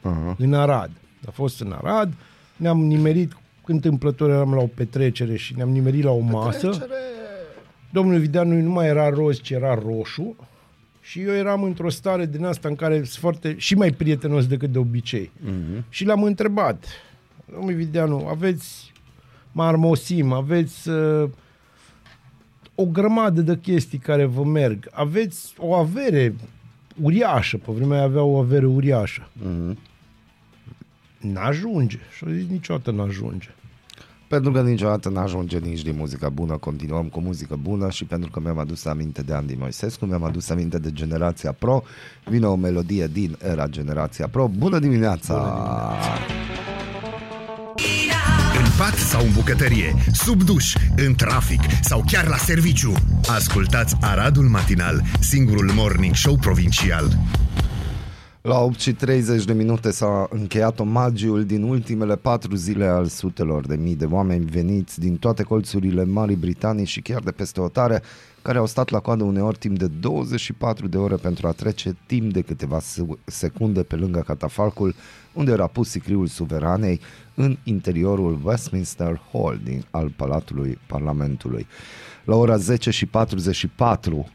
[0.03, 0.37] Aha.
[0.39, 0.91] în Arad.
[1.27, 2.13] A fost în Arad,
[2.57, 3.37] ne-am nimerit,
[3.67, 6.87] întâmplător eram la o petrecere și ne-am nimerit la o masă.
[7.91, 10.37] Domnul Videanu nu mai era roz, ci era roșu.
[11.07, 14.73] Și eu eram într-o stare din asta în care sunt foarte, și mai prietenos decât
[14.73, 15.31] de obicei.
[15.37, 15.89] Mm-hmm.
[15.89, 16.87] Și l-am întrebat,
[17.53, 18.93] domnul Videanu, aveți
[19.53, 21.31] marmosim, aveți uh,
[22.75, 26.35] o grămadă de chestii care vă merg, aveți o avere
[27.03, 29.29] uriașă, pe vremea aia avea o avere uriașă.
[29.33, 29.79] Mhm.
[31.21, 31.99] N-ajunge.
[32.17, 33.55] Și-a zis, niciodată n-ajunge.
[34.29, 38.41] Pentru că niciodată n-ajunge nici din muzica bună, continuăm cu muzică bună și pentru că
[38.41, 41.83] mi-am adus aminte de Andy Moisescu, mi-am adus aminte de Generația Pro,
[42.25, 44.51] vine o melodie din era Generația Pro.
[44.59, 45.35] Bună dimineața!
[45.35, 46.55] Bună dimineața!
[48.59, 52.93] În pat sau în bucătărie, sub duș, în trafic sau chiar la serviciu.
[53.29, 57.19] Ascultați Aradul Matinal, singurul morning show provincial.
[58.49, 63.67] La 8 și 30 de minute s-a încheiat omagiul din ultimele patru zile al sutelor
[63.67, 68.03] de mii de oameni veniți din toate colțurile Marii Britanii și chiar de peste hotare,
[68.43, 72.33] care au stat la coadă uneori timp de 24 de ore pentru a trece timp
[72.33, 74.95] de câteva se- secunde pe lângă catafalcul
[75.33, 77.01] unde era pus sicriul suveranei
[77.35, 81.67] în interiorul Westminster Hall din, al Palatului Parlamentului.
[82.25, 84.29] La ora 10 și 44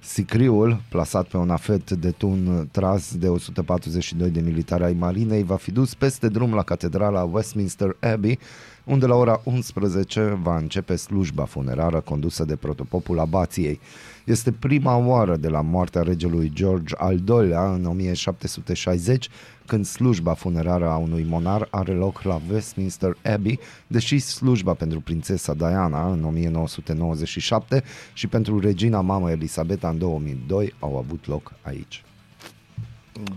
[0.00, 5.56] Sicriul, plasat pe un afet de tun tras de 142 de militari ai marinei, va
[5.56, 8.38] fi dus peste drum la catedrala Westminster Abbey,
[8.86, 13.80] unde la ora 11 va începe slujba funerară condusă de protopopul abației.
[14.24, 19.28] Este prima oară de la moartea regelui George al II-lea în 1760,
[19.66, 25.54] când slujba funerară a unui monar are loc la Westminster Abbey, deși slujba pentru prințesa
[25.54, 32.04] Diana în 1997 și pentru regina mamă Elisabeta în 2002 au avut loc aici.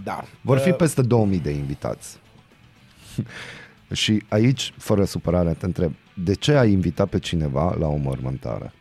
[0.03, 0.23] Da.
[0.41, 2.17] Vor fi Uh, peste 2000 de invitați.
[3.93, 8.73] și aici, fără supărare, te întreb, de ce ai invitat pe cineva la o mormântare?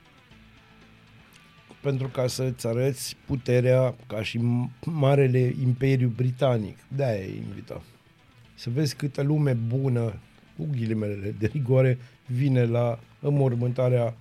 [1.80, 6.78] pentru ca să-ți arăți puterea ca și m- marele imperiu britanic.
[6.96, 7.82] De-aia e invitat.
[8.54, 10.14] să vezi câtă lume bună,
[10.56, 14.16] cu ghilimele de rigoare, vine la înmormântarea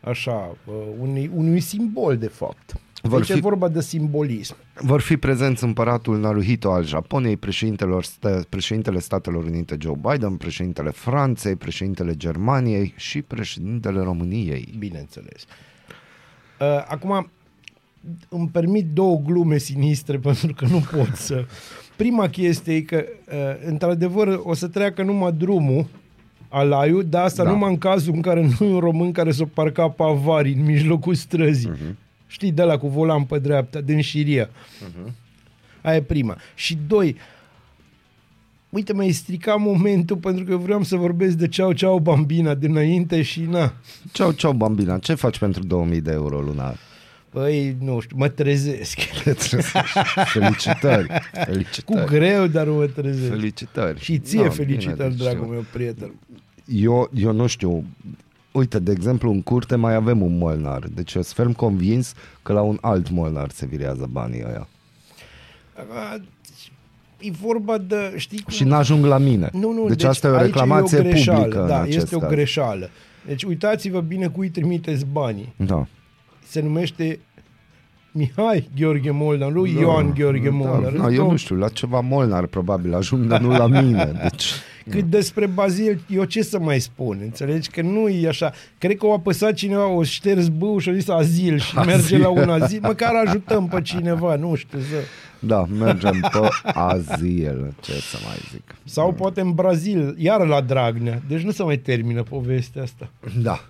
[0.00, 2.80] așa, uh, unui, unui simbol de fapt.
[3.02, 4.56] Vor deci fi- e vorba de simbolism.
[4.74, 10.90] Vor fi prezenți împăratul Naruhito al Japoniei, președintelor sta- președintele Statelor Unite Joe Biden, președintele
[10.90, 14.74] Franței, președintele Germaniei și președintele României.
[14.78, 15.44] bineînțeles.
[16.60, 17.30] Uh, acum,
[18.28, 21.44] îmi permit două glume sinistre pentru că nu pot să...
[21.96, 23.36] Prima chestie e că, uh,
[23.68, 25.86] într-adevăr, o să treacă numai drumul
[26.48, 27.48] Alaiu, dar asta Da.
[27.48, 27.54] da.
[27.54, 30.64] numai în cazul în care nu e un român care s-o parca pe avarii în
[30.64, 31.70] mijlocul străzii.
[31.70, 31.94] Uh-huh.
[32.32, 34.46] Știi, de la cu volan pe dreapta, din șiria.
[34.48, 35.10] Uh-huh.
[35.82, 36.36] Aia e prima.
[36.54, 37.16] Și doi,
[38.68, 43.22] uite, mi-ai stricat momentul pentru că eu vreau să vorbesc de Ceau Ceau Bambina dinainte
[43.22, 43.72] și na.
[44.12, 46.76] Ceau, ceau, Bambina, ce faci pentru 2000 de euro lunar?
[47.28, 48.98] Păi, nu știu, mă trezesc.
[50.32, 52.06] Felicitări, Cu felicitări.
[52.06, 53.28] greu, dar mă trezesc.
[53.30, 54.00] Felicitări.
[54.00, 56.12] Și ție Da, felicitări, bine, deci dragul eu- meu prieten.
[56.66, 57.84] Eu, eu nu știu,
[58.52, 62.52] uite, de exemplu, în curte mai avem un molnar, deci eu sunt ferm convins că
[62.52, 64.68] la un alt molnar se virează banii ăia.
[65.78, 66.24] Acum,
[67.22, 68.52] E vorba de, știi cum...
[68.52, 69.48] Și n-ajung la mine.
[69.52, 71.96] Nu, nu, deci, asta e o aici reclamație e o greșeală, publică Da, în acest
[71.96, 72.30] este o caz.
[72.30, 72.90] greșeală.
[73.26, 75.54] Deci uitați-vă bine cui trimiteți banii.
[75.56, 75.86] Da.
[76.46, 77.20] Se numește
[78.12, 80.92] Mihai Gheorghe Molnar, nu Ioan Gheorghe Molnar.
[80.92, 84.12] Da, da, eu Două- nu știu, la ceva molnar probabil ajung, dar nu la mine.
[84.22, 84.52] Deci,
[84.90, 87.18] Cât despre Bazil, eu ce să mai spun?
[87.22, 88.52] Înțelegi că nu e așa.
[88.78, 91.92] Cred că o apăsat cineva, o șters bău și a zis azil și Azil.
[91.92, 92.80] merge la un azil.
[92.82, 94.78] Măcar ajutăm pe cineva, nu știu.
[94.78, 94.96] Să...
[95.38, 98.74] da, mergem pe azil, ce să mai zic.
[98.84, 101.22] Sau poate în Brazil, iar la Dragnea.
[101.28, 103.10] Deci nu se mai termină povestea asta.
[103.42, 103.60] Da.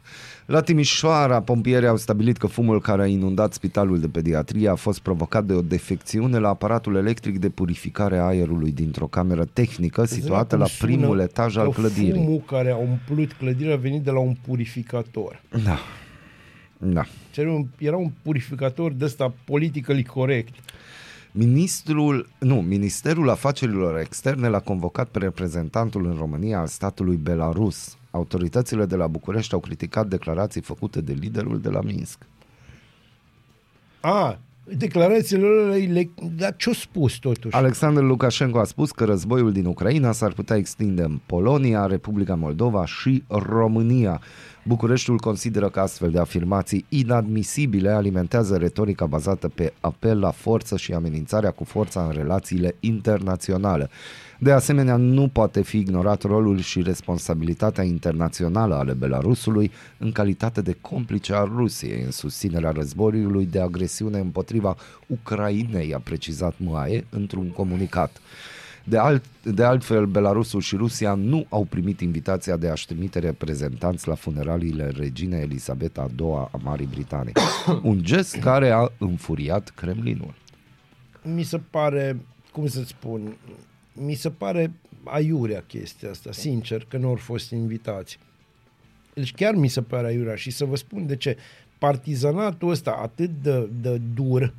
[0.50, 5.00] La Timișoara, pompierii au stabilit că fumul care a inundat spitalul de pediatrie a fost
[5.00, 10.56] provocat de o defecțiune la aparatul electric de purificare a aerului dintr-o cameră tehnică situată
[10.56, 12.12] la Cum sună primul etaj al că clădirii.
[12.12, 15.42] Fumul care a umplut clădirea a venit de la un purificator.
[15.64, 15.78] Da.
[16.78, 17.04] Da.
[17.36, 20.54] Era un, era un purificator de ăsta politically corect.
[21.32, 27.98] Ministrul, nu, Ministerul Afacerilor Externe l-a convocat pe reprezentantul în România al statului Belarus.
[28.11, 32.18] Autoritățile de la București au criticat declarații făcute de liderul de la Minsk.
[34.01, 34.38] A,
[34.77, 37.55] declarațiile lor, le, dar ce-o spus totuși?
[37.55, 42.87] Alexander Lukashenko a spus că războiul din Ucraina s-ar putea extinde în Polonia, Republica Moldova
[42.87, 44.20] și România.
[44.70, 50.92] Bucureștiul consideră că astfel de afirmații inadmisibile alimentează retorica bazată pe apel la forță și
[50.92, 53.88] amenințarea cu forța în relațiile internaționale.
[54.38, 60.76] De asemenea, nu poate fi ignorat rolul și responsabilitatea internațională ale Belarusului în calitate de
[60.80, 68.20] complice al Rusiei în susținerea războiului de agresiune împotriva Ucrainei, a precizat MAE într-un comunicat.
[68.85, 74.09] De, alt, de altfel, Belarusul și Rusia nu au primit invitația de a-și trimite reprezentanți
[74.09, 77.33] la funeraliile reginei Elisabeta II a Marii Britanii.
[77.83, 80.35] Un gest care a înfuriat Kremlinul.
[81.23, 82.21] mi se pare,
[82.53, 83.37] cum să spun,
[83.93, 84.73] mi se pare
[85.05, 88.19] aiurea chestia asta, sincer, că nu au fost invitați.
[89.14, 91.37] Deci chiar mi se pare aiurea și să vă spun de ce.
[91.79, 94.55] Partizanatul ăsta atât de, de dur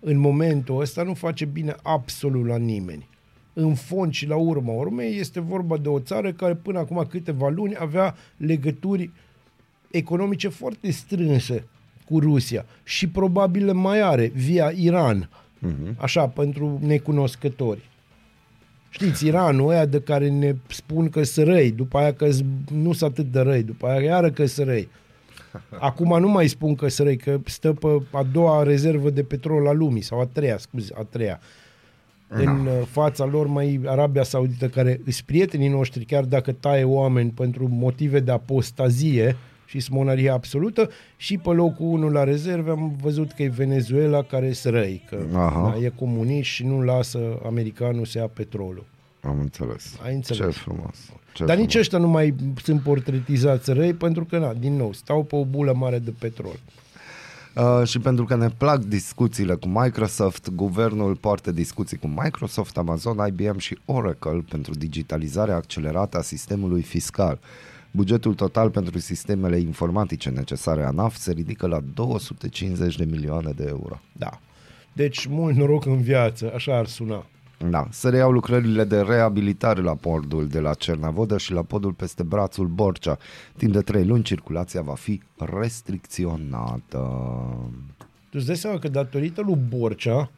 [0.00, 3.08] în momentul ăsta nu face bine absolut la nimeni.
[3.58, 7.48] În fond și la urma urmei este vorba de o țară care până acum câteva
[7.48, 9.10] luni avea legături
[9.90, 11.64] economice foarte strânse
[12.08, 15.28] cu Rusia și probabil le mai are via Iran,
[15.66, 15.96] uh-huh.
[15.96, 17.90] așa, pentru necunoscători.
[18.90, 22.28] Știți, Iranul ăia de care ne spun că sunt răi, după aia că
[22.72, 24.88] nu sunt atât de răi, după aia iară că sunt răi.
[25.88, 29.68] Acum nu mai spun că sunt răi, că stă pe a doua rezervă de petrol
[29.68, 31.40] a lumii, sau a treia, scuze, a treia.
[32.28, 37.30] În uh, fața lor mai Arabia Saudită, care îs prietenii noștri, chiar dacă taie oameni
[37.30, 39.36] pentru motive de apostazie
[39.66, 44.52] și smonarie absolută, și pe locul 1 la rezerve am văzut că e Venezuela care
[44.52, 45.74] sunt răi, că Aha.
[45.78, 48.84] da, e comunist și nu lasă americanul să ia petrolul.
[49.20, 49.98] Am înțeles.
[50.04, 50.54] Ai înțeles.
[50.54, 50.96] Ce frumos.
[51.32, 51.58] Ce Dar frumos.
[51.58, 55.44] nici ăștia nu mai sunt portretizați răi pentru că, na, din nou, stau pe o
[55.44, 56.58] bulă mare de petrol.
[57.56, 63.26] Uh, și pentru că ne plac discuțiile cu Microsoft, guvernul poartă discuții cu Microsoft, Amazon,
[63.26, 67.38] IBM și Oracle pentru digitalizarea accelerată a sistemului fiscal.
[67.90, 74.00] Bugetul total pentru sistemele informatice necesare ANAF se ridică la 250 de milioane de euro.
[74.12, 74.40] Da.
[74.92, 77.26] Deci, mult noroc în viață, așa ar suna.
[77.58, 82.22] Da, se reiau lucrările de reabilitare la podul de la Cernavodă și la podul peste
[82.22, 83.18] brațul Borcea.
[83.56, 85.22] Timp de trei luni, circulația va fi
[85.60, 86.98] restricționată.
[88.30, 90.30] Tu îți dai seama că datorită lui Borcea,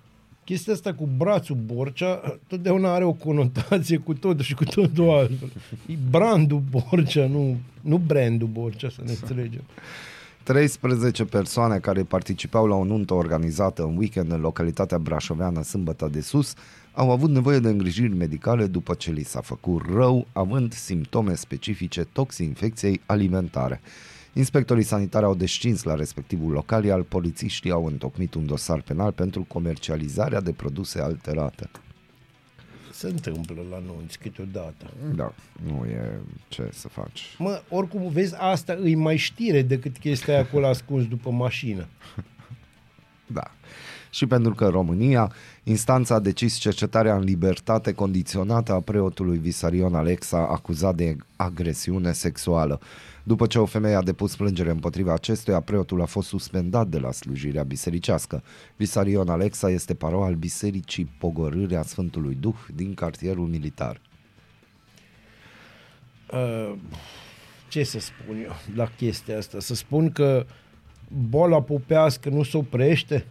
[0.45, 5.53] chestia asta cu brațul Borcea totdeauna are o conotație cu totul și cu totul altfel.
[5.87, 9.63] E brandul Borcea, nu, nu brandul Borcea, să ne înțelegem.
[10.43, 16.21] 13 persoane care participau la o nuntă organizată în weekend în localitatea brașoveană Sâmbătă de
[16.21, 16.55] Sus
[16.93, 22.05] au avut nevoie de îngrijiri medicale după ce li s-a făcut rău, având simptome specifice
[22.05, 23.81] toxinfecției alimentare.
[24.33, 29.45] Inspectorii sanitari au descins la respectivul local, iar polițiștii au întocmit un dosar penal pentru
[29.49, 31.71] comercializarea de produse alterate.
[32.93, 34.91] Se întâmplă la nunți câteodată.
[35.15, 35.35] Da,
[35.67, 37.35] nu e ce să faci.
[37.39, 41.87] Mă, oricum, vezi, asta îi mai știre decât chestia aia acolo ascuns după mașină.
[43.31, 43.51] Da.
[44.11, 50.39] Și pentru că România, instanța a decis cercetarea în libertate condiționată a preotului Visarion Alexa
[50.39, 52.81] acuzat de agresiune sexuală.
[53.23, 57.13] După ce o femeie a depus plângere împotriva acestuia, preotul a fost suspendat de la
[57.13, 58.43] slujirea bisericească.
[58.77, 64.01] Visarion Alexa este paro al Bisericii Pogorârea Sfântului Duh din cartierul militar.
[66.33, 66.75] Uh,
[67.69, 69.61] ce să spun eu la chestia asta?
[69.61, 70.47] Să spun că
[71.29, 73.27] boala popească nu se oprește?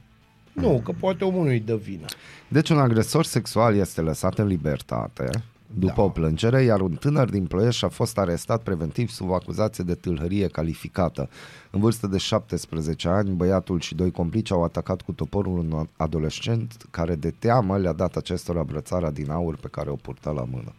[0.62, 2.06] Nu, că poate omul nu-i dă vină.
[2.48, 5.30] Deci un agresor sexual este lăsat în libertate
[5.74, 6.02] după Da.
[6.02, 10.48] o plângere, iar un tânăr din Ploiești a fost arestat preventiv sub acuzație de tâlhărie
[10.48, 11.30] calificată.
[11.72, 16.88] În vârstă de 17 ani, băiatul și doi complici au atacat cu toporul un adolescent
[16.91, 20.74] care de teamă le-a dat acestora brățara din aur pe care o purta la mână.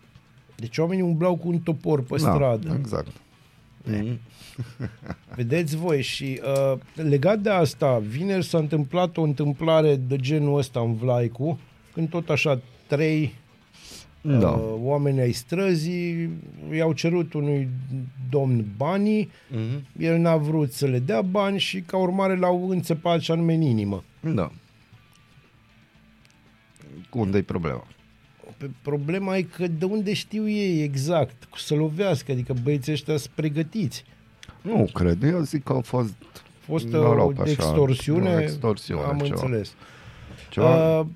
[0.56, 2.76] Deci oamenii umblau cu un topor pe stradă.
[2.78, 3.12] exact.
[5.36, 6.40] Vedeți voi și
[6.72, 11.58] uh, legat de asta, vineri s-a întâmplat o întâmplare de genul ăsta în Vlaicu,
[11.92, 13.34] când tot așa trei
[14.20, 14.48] Da.
[14.50, 16.30] uh, oameni ai străzii
[16.74, 17.68] i-au cerut unui
[18.30, 19.86] domn banii, Mhm.
[19.98, 23.60] el n-a vrut să le dea bani și ca urmare l-au înțepat și anume în
[23.62, 24.04] inimă.
[24.20, 24.50] Da.
[27.12, 27.86] Unde-i problema?
[28.58, 33.16] Pe- Problema e că de unde știu ei exact cu să lovească, adică băieții ăștia
[33.16, 34.04] sunt pregătiți.
[34.62, 39.02] Nu cred, eu zic că au fost A fost noroc, o așa, extorsiune, o extorsiune,
[39.02, 39.40] am ceva.
[39.42, 39.74] înțeles.
[40.50, 41.06] ceva, Uh,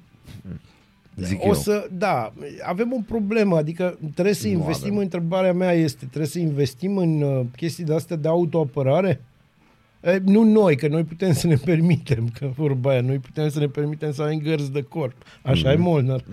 [1.16, 1.54] zic o eu.
[1.54, 4.98] să, da, avem o problemă, adică trebuie să Nu investim, avem.
[5.02, 9.24] întrebarea mea este, trebuie să investim în uh, chestii de astea de autoapărare?
[10.04, 13.58] E, nu noi, că noi putem să ne permitem, că vorba aia, noi putem să
[13.58, 15.14] ne permitem să avem gărzi de corp.
[15.42, 15.78] Așa Mhm.
[15.80, 16.24] e, Molnar.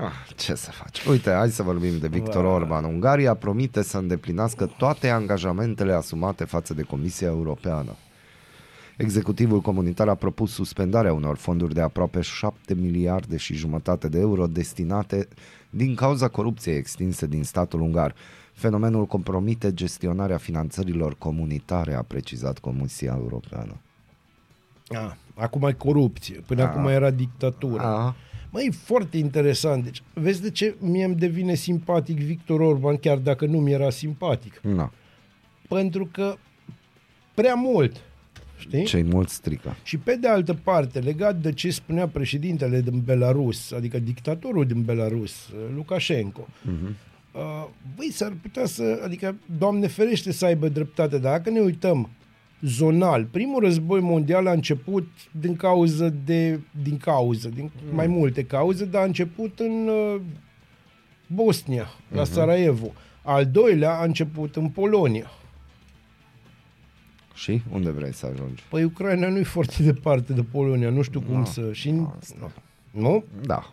[0.00, 1.04] Ah, ce să faci?
[1.06, 2.50] Uite, hai să vorbim de Victor Va.
[2.50, 2.84] Orban.
[2.84, 7.96] Ungaria promite să îndeplinească toate angajamentele asumate față de Comisia Europeană.
[8.96, 14.46] Executivul comunitar a propus suspendarea unor fonduri de aproape 7 miliarde și jumătate de euro
[14.46, 15.28] destinate
[15.70, 18.14] din cauza corupției extinse din statul ungar.
[18.52, 23.76] Fenomenul compromite gestionarea finanțărilor comunitare, a precizat Comisia Europeană.
[24.88, 26.68] Ah, acum e corupție, până Ah.
[26.68, 27.82] acum era dictatură.
[27.82, 28.14] Ah.
[28.52, 29.84] Măi, e foarte interesant.
[29.84, 33.90] Deci, vezi de ce mie îmi devine simpatic Victor Orban, chiar dacă nu mi era
[33.90, 34.60] simpatic?
[34.62, 34.92] Na,
[35.68, 36.36] Pentru că
[37.34, 37.96] prea mult,
[38.58, 38.84] știi?
[38.84, 39.76] cei mulți strică.
[39.82, 44.82] Și pe de altă parte, legat de ce spunea președintele din Belarus, adică dictatorul din
[44.82, 46.94] Belarus, Lukashenko, uh-huh.
[47.32, 52.10] uh, băi, s-ar putea să, adică, Doamne ferește să aibă dreptate, dar dacă ne uităm
[52.62, 55.08] zonal, primul război mondial a început
[55.40, 57.94] din cauză de, din cauză, din mm.
[57.94, 60.20] mai multe cauze, dar a început în uh,
[61.26, 62.30] Bosnia, la uh-huh.
[62.30, 62.92] Sarajevo.
[63.22, 65.30] Al doilea a început în Polonia.
[67.34, 68.62] Și unde vrei să ajungi?
[68.70, 71.72] Păi Ucraina nu e foarte departe de Polonia, nu știu cum să...
[71.72, 71.90] Și,
[72.90, 73.24] nu?
[73.46, 73.72] Da,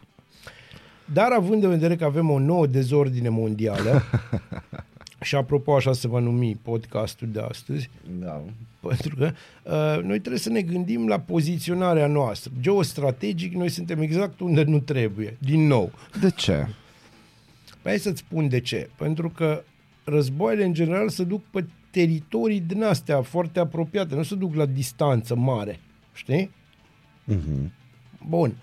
[1.13, 4.01] Dar având în vedere că avem o nouă dezordine mondială,
[5.21, 8.41] și apropo așa se va numi podcastul de astăzi, da.
[8.87, 9.31] pentru că
[9.63, 12.51] uh, noi trebuie să ne gândim la poziționarea noastră.
[12.59, 15.91] Geostrategic, noi suntem exact unde nu trebuie, din nou.
[16.21, 16.67] De ce?
[17.81, 18.89] Păi hai să-ți spun de ce.
[18.97, 19.63] Pentru că
[20.03, 24.65] războaiele în general se duc pe teritorii din astea foarte apropiate, nu se duc la
[24.65, 25.79] distanță mare.
[26.13, 26.51] Știi?
[27.23, 27.71] Mhm.
[28.27, 28.55] Bun.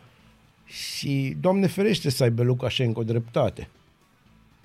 [0.65, 3.69] Și, Doamne ferește să aibă Lukashenko dreptate.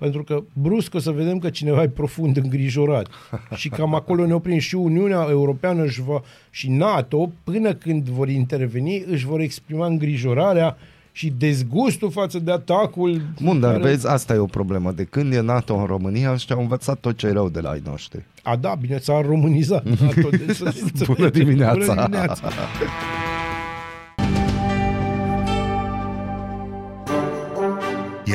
[0.02, 3.06] Pentru că brusc o să vedem că cineva e profund îngrijorat.
[3.54, 8.28] Și cam acolo ne oprim și Uniunea Europeană își va, și NATO, până când vor
[8.28, 10.76] interveni, își vor exprima îngrijorarea
[11.12, 13.20] și dezgustul față de atacul.
[13.42, 14.92] Bun, dar care- vezi, asta e o problemă.
[14.92, 17.70] De când e NATO în România, ăștia au învățat tot ce e rău de la
[17.70, 18.24] ai noștri.
[18.42, 19.84] A, da, bine, s-a românizat.
[19.84, 21.14] NATO, deci să ne înțelegem.
[21.14, 21.94] Bună dimineața!
[21.94, 22.48] Bună dimineața!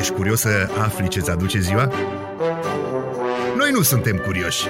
[0.08, 1.92] Ești curios să afli ce-ți aduce ziua?
[3.56, 4.66] Noi nu suntem curioși.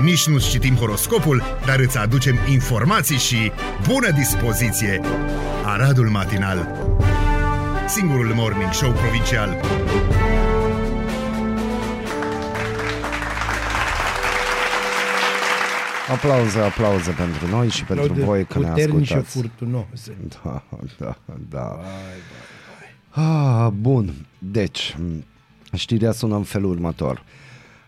[0.00, 3.52] Nici nu citim horoscopul, dar îți aducem informații și
[3.88, 5.00] bună dispoziție.
[5.64, 6.68] Aradul Matinal
[7.88, 9.60] Singurul morning show provincial
[16.10, 19.38] Aplauze, aplauze pentru noi și pentru Aplaude voi că ne puternice ascultați.
[19.38, 20.16] furtunoase.
[20.42, 20.62] Da,
[20.96, 21.16] da,
[21.48, 21.80] da.
[23.18, 24.14] Ah, bun.
[24.38, 25.24] Deci, m,
[25.76, 27.24] știrea sună în felul următor.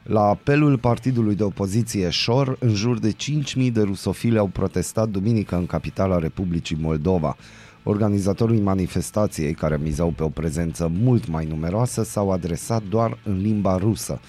[0.03, 5.57] La apelul partidului de opoziție Șor, în jur de 5.000 de rusofili au protestat duminică
[5.57, 7.37] în capitala Republicii Moldova.
[7.83, 13.77] Organizatorii manifestației, care mizau pe o prezență mult mai numeroasă, s-au adresat doar în limba
[13.77, 14.21] rusă.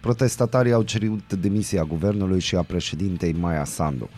[0.00, 4.08] Protestatarii au cerut demisia guvernului și a președintei Maia Sandu.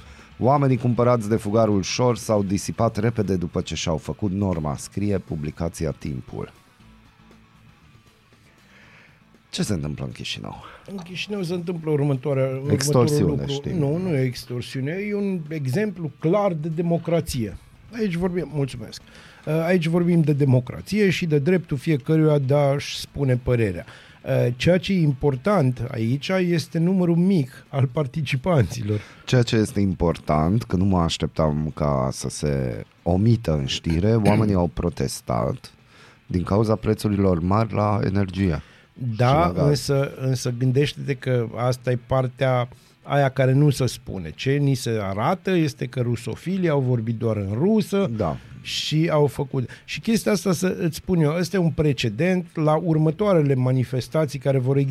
[0.40, 5.90] Oamenii cumpărați de fugarul Șor s-au disipat repede după ce și-au făcut norma, scrie publicația
[5.90, 6.52] Timpul.
[9.50, 10.64] Ce se întâmplă în Chișinău?
[10.90, 13.68] În Chișinău se întâmplă următoarea, Extorsiune, următorul lucru.
[13.68, 13.78] știm.
[13.78, 17.56] Nu, nu e extorsiune, e un exemplu clar de democrație.
[17.92, 19.02] Aici vorbim, mulțumesc.
[19.46, 23.84] Uh, Aici vorbim de democrație și de dreptul fiecăruia de a-și spune părerea.
[23.86, 24.07] Uh,
[24.56, 29.00] Ceea ce e important aici este numărul mic al participanților.
[29.24, 34.54] Ceea ce este important, că nu mă așteptam ca să se omită în știre, oamenii
[34.54, 35.72] au protestat
[36.26, 38.62] din cauza prețurilor mari la energie.
[38.98, 39.68] Și Da, la gaz.
[39.68, 42.68] însă, însă gândește-te că asta e partea
[43.08, 44.32] aia care nu se spune.
[44.34, 48.36] Ce ni se arată este că rusofilii au vorbit doar în rusă Da.
[48.62, 49.70] și au făcut.
[49.84, 54.58] Și chestia asta, să îți spun eu, ăsta e un precedent la următoarele manifestații care
[54.58, 54.86] vor exista